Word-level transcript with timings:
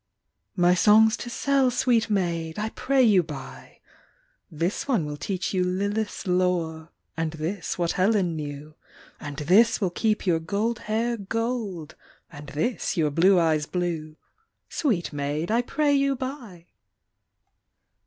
My 0.55 0.73
songs 0.73 1.15
to 1.17 1.29
sell, 1.29 1.69
sweet 1.69 2.09
maid! 2.09 2.57
I 2.57 2.69
pray 2.69 3.03
you 3.03 3.21
buy. 3.21 3.81
This 4.49 4.87
one 4.87 5.05
will 5.05 5.15
teach 5.15 5.53
you 5.53 5.63
Lilith 5.63 6.07
s 6.07 6.25
lore, 6.25 6.89
And 7.15 7.33
this 7.33 7.77
what 7.77 7.91
Helen 7.91 8.35
knew, 8.35 8.73
And 9.19 9.37
this 9.37 9.79
will 9.79 9.91
keep 9.91 10.25
your 10.25 10.39
gold 10.39 10.79
hair 10.89 11.17
gold, 11.17 11.93
And 12.31 12.47
this 12.49 12.97
your 12.97 13.11
blue 13.11 13.39
eyes 13.39 13.67
blue; 13.67 14.15
Sweet 14.69 15.13
maid, 15.13 15.51
I 15.51 15.61
pray 15.61 15.93
you 15.93 16.15
buy 16.15 16.65